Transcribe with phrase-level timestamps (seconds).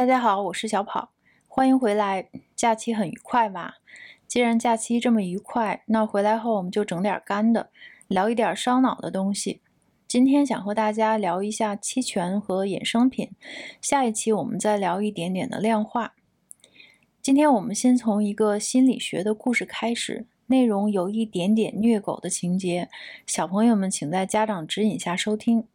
[0.00, 1.10] 大家好，我是小跑，
[1.46, 2.30] 欢迎回来。
[2.56, 3.74] 假期很愉快吧？
[4.26, 7.68] 既然假期这么愉快，那回来后我们就整点干的，
[8.08, 9.60] 聊一点烧脑的东西。
[10.08, 13.32] 今天想和大家聊一下期权和衍生品，
[13.82, 16.14] 下一期我们再聊一点点的量化。
[17.20, 22.88] 今天我们先从一个心理学的故事开始，内容有一点点虐狗的情节，
[23.26, 25.66] 小朋友们请在家长指引下收听。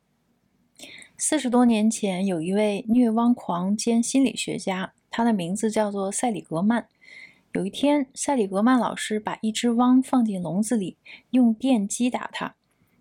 [1.17, 6.89] 四十多年前，有一位虐汪狂兼心理学家，他的名字叫做塞里格曼。
[7.53, 10.97] 有一天，塞里格曼老师把一只汪放进笼子里，
[11.29, 12.55] 用电击打它。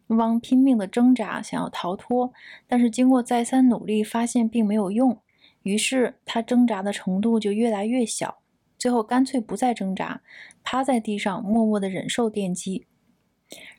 [0.08, 2.32] 汪拼命地挣扎，想要逃脱，
[2.68, 5.18] 但是经过再三努力，发现并没有用。
[5.64, 8.38] 于是，他挣扎的程度就越来越小，
[8.78, 10.22] 最后干脆不再挣扎，
[10.62, 12.86] 趴在地上默默地忍受电击。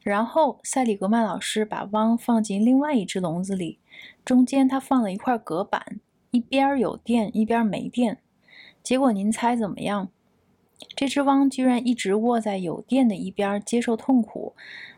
[0.02, 3.80] 然后，塞里格曼老师把汪放进另外一只笼子里。
[4.24, 6.00] 中间他放了一块隔板，
[6.32, 8.20] 一边有电，一边没电。
[8.84, 10.10] 结果您猜怎么样？
[10.96, 14.56] 这只汪居然一直卧在有电的一边，接受痛苦。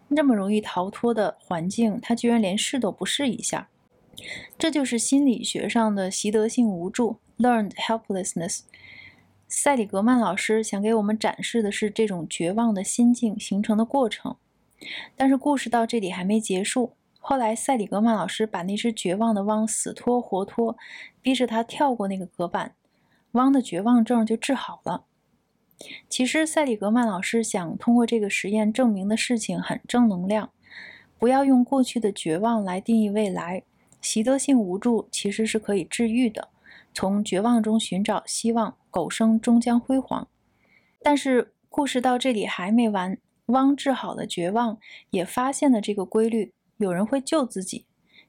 [0.09, 3.69] 那么容易逃脱的环境，它居然连试都不试一下。
[4.57, 8.61] 这就是心理学上的习得性无助 （learned helplessness）。
[9.47, 14.35] 塞里格曼老师想给我们展示的是这种绝望的心境形成的过程。
[15.15, 16.93] 但是故事到这里还没结束。
[17.19, 20.77] 后来，塞里格曼老师把那只绝望的汪死拖活拖，
[21.21, 22.75] 逼着他跳过那个隔板，
[23.31, 25.03] 汪的绝望症就治好了。
[26.07, 30.51] 其实，塞里格曼老师想通过这个实验证明的事情很正能量：
[31.19, 33.63] 不要用过去的绝望来定义未来。
[33.99, 36.47] 习得性无助其实是可以治愈的，
[36.93, 40.27] 从绝望中寻找希望，狗生终将辉煌。
[41.01, 44.77] 但是，故事到这里还没完，汪治好了绝望，
[45.09, 46.53] 也发现了这个规律。
[46.77, 47.85] 有人会救自己，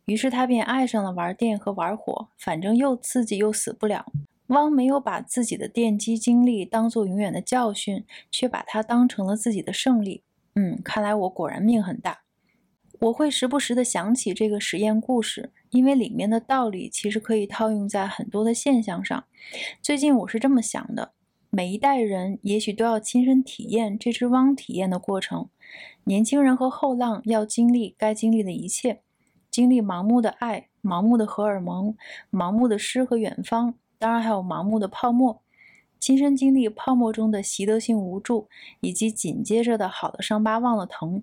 [0.06, 4.10] 于是他便爱上了玩电和玩火，反正又刺激又死不了。
[4.46, 10.22] 汪没有把自己的电击经历当做永远的教训，却把它当成了自己的胜利。
[10.54, 12.20] 嗯，看来我果然命很大。
[13.00, 19.24] 我会时不时的想起这个实验故事，因为里面的道理其实可以套用在很多的现象上。
[19.82, 21.12] 最近我是这么想的：
[21.50, 25.48] 每一代人也许都要亲身体验这只汪体验的过程。
[26.04, 29.00] 年轻人和后浪要经历该经历的一切，
[29.50, 31.96] 经历盲目的爱、盲目的荷尔蒙、
[32.30, 35.40] 盲目的诗和远方，当然还有盲目的泡沫。
[35.98, 38.48] 亲身经历泡沫中的习得性无助，
[38.80, 41.22] 以及紧接着的好的伤疤忘了疼。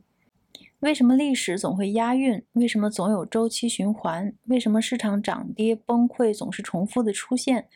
[0.79, 2.43] 为什么历史总会押韵？
[2.53, 4.33] 为什么总有周期循环？
[4.47, 7.67] 为什么市场涨跌崩溃总是重复的出现？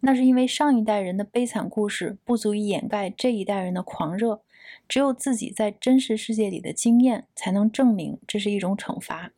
[0.00, 4.42] 那是因为上一代人的悲惨故事不足以掩盖这一代人的狂热。
[4.86, 9.32] 只有自己在真实世界里的经验，才能证明这是一种惩罚。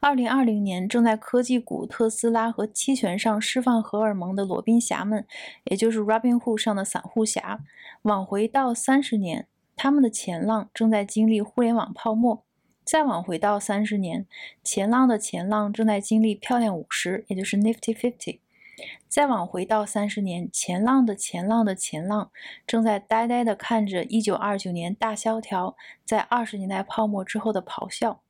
[0.00, 5.26] 二零二零年，正在科技股、特斯拉和期权上释放荷尔蒙的罗宾侠们，
[5.64, 7.60] 也就是 Robinhood 上的散户侠，
[8.02, 12.44] 往回到三十年，他们的前浪正在经历互联网泡沫；
[12.84, 14.26] 再往回到三十年，
[14.62, 18.41] 前浪的前浪正在经历漂亮五十，也就是 Nifty Fifty。
[19.08, 22.30] 再往回到三十年，前浪的前浪的前浪
[22.66, 28.22] 正在呆呆地看着一九二九年大萧条在二十年代泡沫之后的咆哮。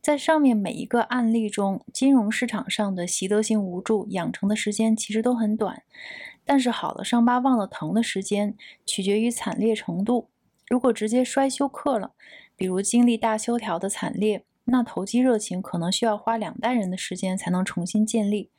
[0.00, 5.82] 在上面每一个案例中，金融市场上的习得性无助养成的时间其实都很短，
[6.44, 8.54] 但是好了伤疤忘了疼的时间
[8.84, 10.28] 取决于惨烈程度。
[10.68, 12.12] 如果直接摔休克了，
[12.54, 18.50] 比如经历大萧条的惨烈，那投机热情可能需要花两代人的时间才能重新建立。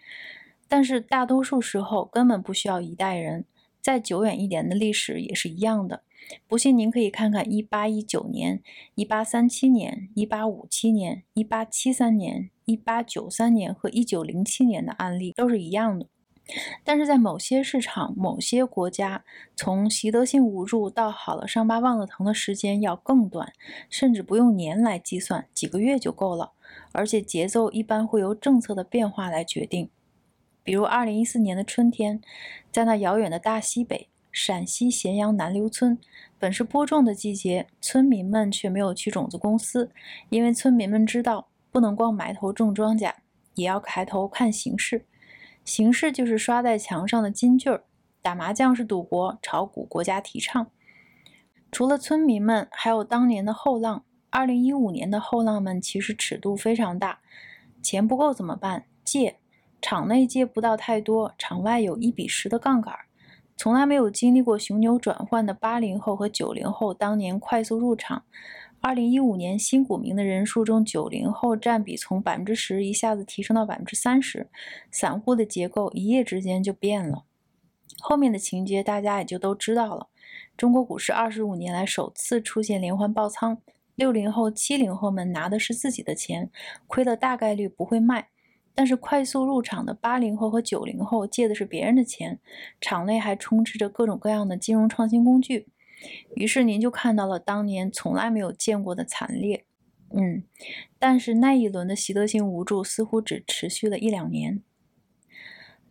[0.67, 3.45] 但是大多数时候根本不需要一代人，
[3.81, 6.03] 再久远一点的历史也是一样的。
[6.47, 8.61] 不信您可以看看1819年、
[8.95, 16.07] 1837年、1857年、1873年、1893年和1907年的案例，都是一样的。
[16.83, 19.23] 但是在某些市场、某些国家，
[19.55, 23.53] 从习得性无助到好了伤疤忘了疼的时间要更短，
[23.89, 26.53] 甚至不用年来计算，几个月就够了。
[26.91, 29.89] 而且节奏一般会由政策的变化来决定。
[30.65, 32.19] 比如，二零一四年的春天，
[32.71, 35.95] 在那遥远的大西北，陕西咸阳南流村，
[36.39, 39.91] 本是播种的季节，村民们却没有去种子公司，
[40.29, 43.13] 因为村民们知道，不能光埋头种庄稼，
[43.53, 45.05] 也要抬头看形势。
[45.63, 47.83] 形势就是刷在墙上的金句儿：
[48.23, 50.71] 打麻将是赌博，炒股国家提倡。
[51.71, 54.03] 除了村民们，还有当年的后浪。
[54.31, 57.19] 二零一五年的后浪们其实尺度非常大，
[57.83, 58.85] 钱不够怎么办？
[59.03, 59.37] 借。
[59.87, 62.91] 场内借不到太多，场外有一比十的杠杆。
[63.55, 68.23] 从来没有经历过熊牛转换的八零后和九零后当年快速入场，
[68.81, 74.49] 二零一五年新股民的人数中，九零后占比从百分之十一下子提升到百分之三十，
[74.89, 77.25] 散户的结构一夜之间就变了。
[77.99, 80.07] 后面的情节大家也就都知道了。
[80.57, 83.59] 中国股市二十五年来首次出现连环爆仓，
[83.93, 86.49] 六零后、七零后们拿的是自己的钱，
[86.87, 88.29] 亏了大概率不会卖；
[88.75, 92.39] 但是快速入场的八零后和九零后借的是别人的钱，
[92.81, 95.67] 场内还充斥着各种各样的金融创新工具。
[96.35, 99.65] 于是您就看到了当年从来没有见过的惨烈，
[100.09, 100.43] 嗯，
[100.99, 104.61] 但是那一轮的习得性无助似乎只持续了一两年。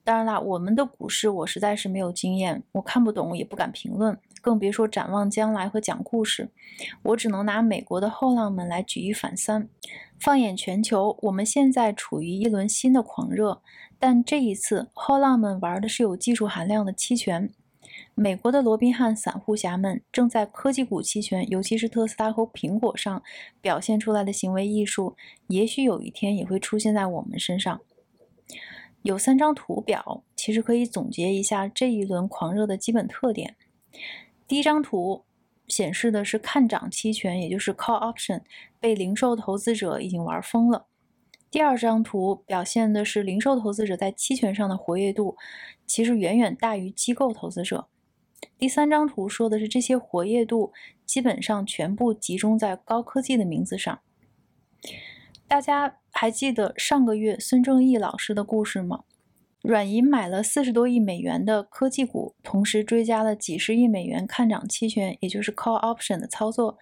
[0.05, 6.51] 当然啦，我们的股市我实在是没有经验，我看不懂也不敢评论，更别说展望将来和讲故事。
[7.03, 9.71] 我只能拿美国的后浪们来举一反三。
[10.21, 13.63] 放眼全球，我们现在处于一轮新的狂热，
[13.99, 17.49] 但这一次后浪们玩的是有技术含量的期权。
[18.15, 23.23] 美国的罗宾汉散户侠们正在科技股期权，尤其是特斯拉和苹果上
[23.63, 27.81] 表现出来的行为艺术，也许有一天也会出现在我们身上。
[29.01, 33.57] 有三张图表，其实可以总结一下这一轮狂热的基本特点。
[34.47, 35.25] 第一张图
[35.69, 38.43] 显示的是看涨期权，也就是 call option，
[38.79, 40.87] 被零售投资者已经玩疯了。
[41.51, 45.37] 第二张图表现的是零售投资者在期权上的活跃度，
[45.87, 47.87] 其实远远大于机构投资者。
[48.59, 50.73] 第三张图说的是这些活跃度
[51.07, 54.01] 基本上全部集中在高科技的名字上。
[55.47, 59.05] 大家还记得上个月孙正义老师的故事吗？
[59.65, 66.77] 软银买了四十多亿美元的科技股，同时追加了几十亿美元看涨期权，也就是 call option 的操作。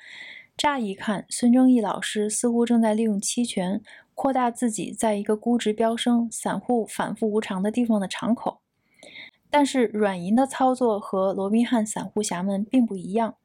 [0.56, 3.80] 乍一看，孙正义老师似乎正在利用期权
[4.16, 8.58] 扩大自己在一个估值飙升、散户反复无常的地方的敞口。
[9.48, 13.36] 但是软银的操作和罗宾汉散户侠们并不一样。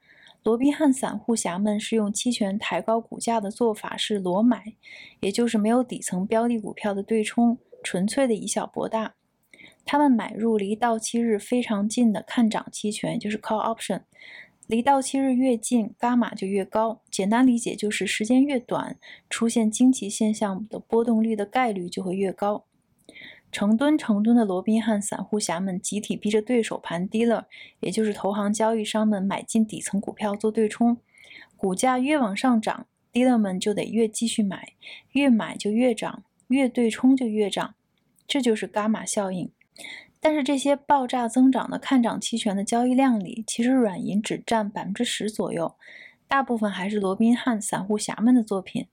[0.41, 4.73] 罗宾汉散户侠们是用期权抬高股价的做法是裸买，
[5.19, 9.13] 也就是没有底层标的股票的对冲，纯粹的以小博大。
[9.87, 14.01] 他们买入离到期日非常近的看涨期权，就是 call option。
[14.67, 17.01] 离到期日越近，伽马就越高。
[17.09, 18.97] 简单理解就是时间越短，
[19.29, 22.65] 出现惊奇现象的波动率的概率就会越高。
[23.49, 27.45] 成吨成吨的罗宾汉散户侠们集体逼着对手盘 dealer，
[27.79, 30.97] 也就是投行交易商们买进底层股票做对冲，
[31.55, 34.73] 股价越往上涨，dealer 们就得越继续买，
[35.13, 37.75] 越买就越涨，越对冲就越涨，
[38.27, 39.49] 这就是伽马效应。
[40.19, 45.75] 但是这些爆炸增长的看涨期权的交易量里，其实软银只占百分之十左右，
[46.27, 48.87] 大部分还是罗宾汉散户侠们的作品。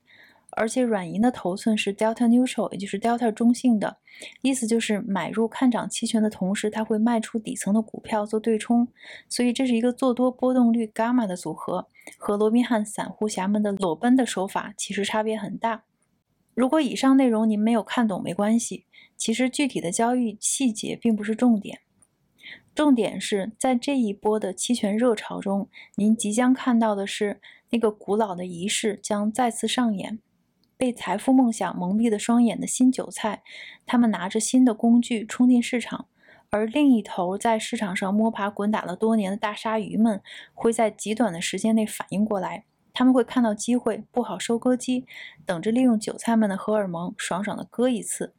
[0.57, 3.97] 而且软银的头寸是 delta neutral，也就是 delta 中性的，
[4.41, 8.87] 意思就是买入看涨期权的同时，它会卖出底层的股票做对冲，
[9.27, 15.83] 所以这是一个做多波动率伽马的组合，和罗宾汉散户侠们的裸奔的手法其实差别很大。
[16.53, 18.85] 如果以上内容您没有看懂没关系，
[19.17, 21.79] 其实具体的交易细节并不是重点，
[22.73, 27.39] 重点是在这一波的期权热潮中，您即将看到的是
[27.69, 30.19] 那个古老的仪式将再次上演。
[30.77, 33.43] 被财富梦想蒙蔽的双眼的新韭菜，
[33.85, 36.07] 他们拿着新的工具冲进市场，
[36.49, 40.21] 而另一头在市场上摸爬滚打了多年的大鲨鱼们，
[40.53, 42.65] 会在极短的时间内反应过来。
[42.93, 45.05] 他们会看到机会，布好收割机，
[45.45, 48.33] 等着利用韭菜们的荷尔蒙，爽爽的割一次。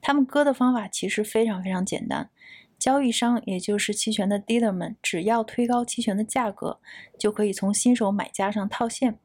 [0.00, 2.30] 他们割的方法其实非常非常简单，
[2.78, 6.78] 交易商也就是期权的 dealer 们，只要推高期权的价格，
[7.18, 9.18] 就可以从新手买家上套现。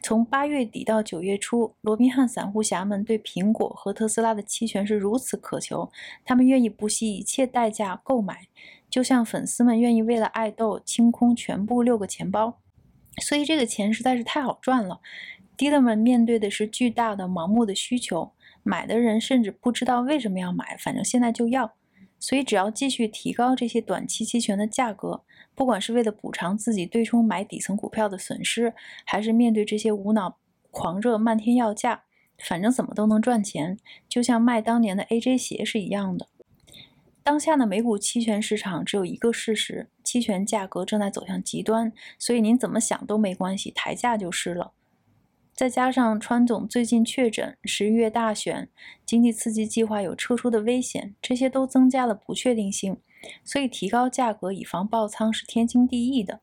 [0.00, 5.90] 从八月底到九月初，罗宾汉散户侠们对苹果和特斯拉的期权是如此渴求，
[6.24, 8.46] 他们愿意不惜一切代价购买，
[8.88, 12.60] 就像粉丝们愿意为了爱豆清空全部六个钱包。
[13.20, 15.00] 所以这个钱实在是太好赚了。
[15.56, 18.30] 低的们面对的是巨大的盲目的需求，
[18.68, 21.72] 买的人甚至不知道为什么要买，反正现在就要。
[22.20, 25.22] 所以只要继续提高这些短期期权的价格。
[25.54, 28.74] 不管是为了补偿自己对冲买底层股票的损失，
[29.06, 30.38] 还是面对这些无脑
[30.70, 32.02] 狂热漫天要价，
[32.44, 36.28] 反正怎么都能赚钱，就像卖当年的 AJ 鞋是一样的。
[37.22, 44.72] 当下的美股期权市场只有一个事实：期权价格正在走向极端，所以您怎么想都没关系，抬价就是了。
[45.58, 48.68] 再加上川总最近确诊，十一月大选，
[49.04, 52.98] 经济刺激计划有撤出的危险，这些都增加了不确定性。
[53.42, 56.38] 所以提高价格以防爆仓是天经地义的，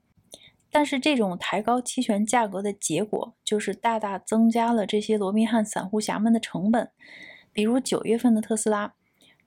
[0.70, 6.92] 但是这种抬高期权价格的结果就是大大增加了这些罗宾汉散户侠们的成本。
[7.54, 8.96] 比如九月份的特斯拉，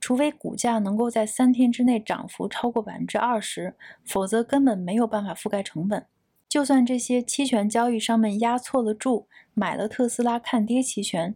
[0.00, 3.74] 除非股价能够在三天之内涨幅超过百分之二十，
[4.06, 6.06] 否则根本没有办法覆盖成本。
[6.48, 11.34] 就算这些期权交易商们押错了注，买了特斯拉看跌期权，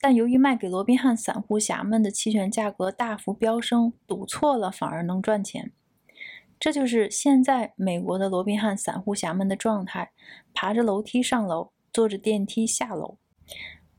[0.00, 5.72] 但由于卖给罗宾汉散户侠们的期权价格大幅飙升，赌错了反而能赚钱。
[6.60, 10.12] 这就是现在美国的罗宾汉散户侠们的状态：
[10.54, 13.18] 爬着楼梯上楼，坐着电梯下楼。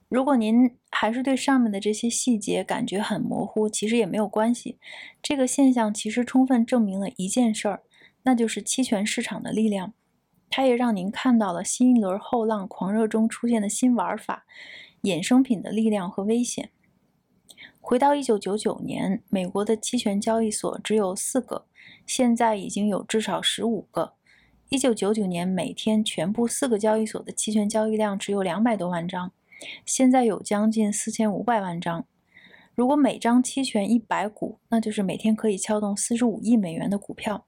[0.07, 4.79] 如果您还是对上面的这些细节感觉很模糊，其实也没有关系。
[5.21, 7.83] 这个现象其实充分证明了一件事儿，
[8.23, 9.93] 那就是期权市场的力量。
[10.49, 14.45] 它也让您看到了新一轮后浪狂热中出现的新玩法——
[15.03, 16.69] 衍生品的力量和危险。
[17.81, 21.65] 回到1999年，美国的期权交易所只有四个，
[22.05, 24.13] 现在已经有至少十五个。
[24.69, 29.31] 1999年每天全部四个交易所的期权交易量只有两百多万张。
[29.85, 32.05] 现在有将近四千五百万张。
[32.73, 37.45] 如果每张期权一百股，那就是每天可以撬动四十五亿美元的股票。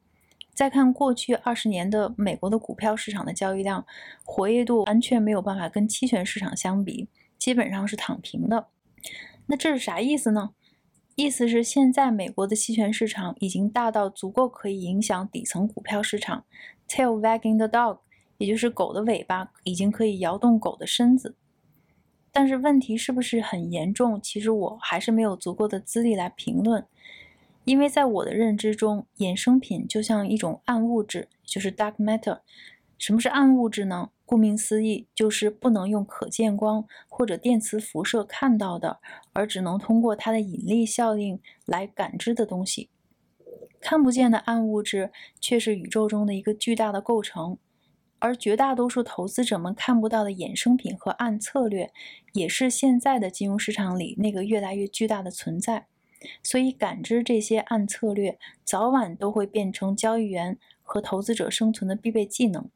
[0.57, 3.85] 再看过去二十年的美国的股票市场的交易量，
[4.23, 8.69] 活跃度完全没有办法跟期权市场相比，基本上是躺平的。
[9.45, 10.55] 那这是啥意思呢？
[11.13, 16.43] 意思是现在美国的期权市场已经大到足够可以影响底层股票市场
[16.89, 17.99] ，tail wagging the dog，
[18.39, 21.35] 也就是狗的尾巴已经可以摇动狗的身子。
[22.31, 24.19] 但是问题是不是很严重？
[24.19, 26.83] 其实我还是没有足够的资历来评论，
[27.67, 32.39] 因为在我的认知中，衍生品就像一种暗物质，就是 dark matter。
[32.97, 34.11] 什么是暗物质呢？
[34.25, 39.01] 顾名思义，就是不能用可见光或者电磁辐射看到的，
[39.33, 42.89] 而只能通过它的引力效应来感知的东西。
[43.81, 47.57] 看不见的暗物质却是宇宙中的一个巨大的构成。
[48.19, 51.91] 而绝大多数投资者们看不到的衍生品和暗策略，
[52.31, 55.87] 也是现在的金融市场里那个越来越巨大的存在。
[56.41, 62.69] 所以，感知这些暗策略，早晚都会变成交易员和投资者生存的必备技能。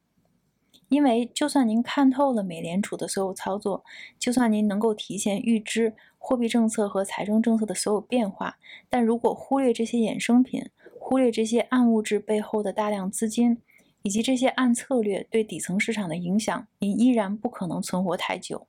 [0.88, 3.84] 因为，就算您看透了美联储的所有操作，
[4.18, 8.58] 就算您能够提前预知货币政策和财政政策的所有变化，
[8.90, 10.68] 但如果忽略这些衍生品，
[11.00, 13.58] 忽略这些暗物质背后的大量资金，
[14.02, 18.66] 以及这些暗策略对底层市场的影响，您依然不可能存活太久。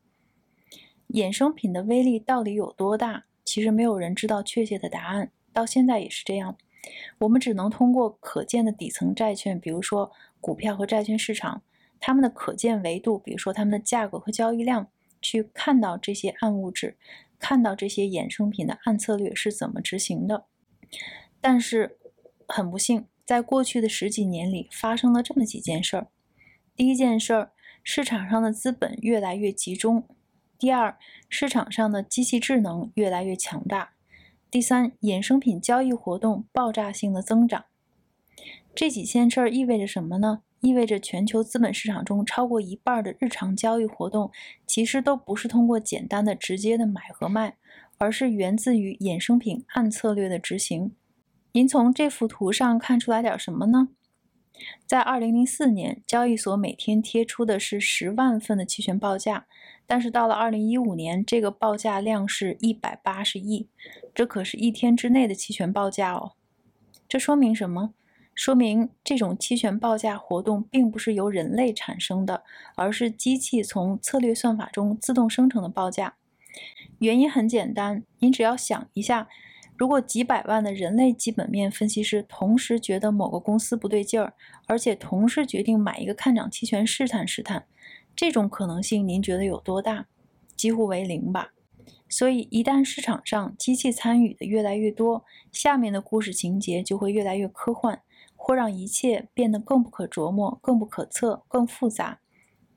[1.10, 3.26] 衍生品的威力到底有多大？
[3.46, 6.58] 其实没有人知道确切的答案，到现在也是这样。
[7.20, 11.64] 我们只能通过可见的底层债券，比如说股票和债券市场，
[12.00, 14.90] 它们的可见维度，比如说它们的价格和交易量，
[15.22, 16.98] 去看到这些暗物质，
[17.40, 20.46] 看到这些衍生品的暗策略是怎么执行的。
[21.40, 21.98] 但是
[22.48, 23.06] 很不幸。
[23.26, 26.08] 在过去的十几年里，发生了这么几件事儿。
[26.76, 30.02] 第一件事儿，市场上的资本越来越集中；
[30.64, 33.90] 第二，市场上的机器智能越来越强大；
[34.50, 37.66] 第三，衍生品交易活动爆炸性的增长。
[38.74, 40.44] 这几件事儿意味着什么呢？
[40.62, 44.32] 意味着全球资本市场中超过一半的日常交易活动，
[44.66, 47.58] 其实都不是通过简单的、直接的买和卖，
[47.98, 50.94] 而是源自于衍生品暗策略的执行。
[51.52, 53.90] 您从这幅图上看出来点什么呢？
[54.86, 59.46] 在2004年，交易所每天贴出的是十万份的期权报价，
[59.86, 63.68] 但是到了2015年，这个报价量是一百八十亿，
[64.14, 66.34] 这可是一天之内的期权报价哦。
[67.08, 67.94] 这说明什么？
[68.36, 72.44] 说明这种期权报价活动并不是由人类产生的，
[72.76, 76.16] 而是机器从策略算法中自动生成的报价。
[77.00, 79.28] 原因很简单，您只要想一下。
[79.76, 84.34] 如果几百万的人类基本面分析师同时觉得某个公司不对劲儿，
[84.68, 87.66] 而且同时决定买一个看涨期权试探试探，
[88.16, 90.06] 这种可能性您觉得有多大？
[90.56, 91.54] 几乎为零吧。
[92.08, 98.00] 所以一旦市场上机器参与的越来越多，下面的故事情节就会越来越科幻，
[98.36, 102.20] 或让一切变得更不可琢磨、更不可测、更复杂。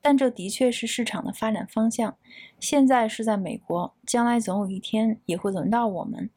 [0.00, 2.16] 但这的确是市场的发展方向。
[2.58, 6.30] 现在是在美国，将来总有一天也会轮到我们。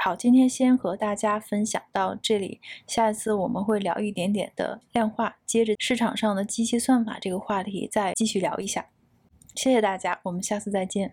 [0.00, 8.86] 好，今天先和大家分享到这里，下一次我们会聊一点点的量化，接着市场上的机器算法这个话题再继续聊一下。
[9.56, 11.06] 谢谢大家，我们下次再见。